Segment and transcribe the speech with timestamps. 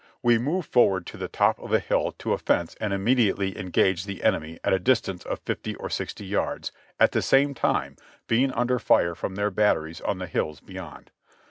[0.23, 4.07] We moved forward to the top of a hill to a fence and immediately engaged
[4.07, 8.51] the enemy at a distance of fifty or sixty yards, at the same time being
[8.51, 11.11] under fire from their batteries on the hills beyond.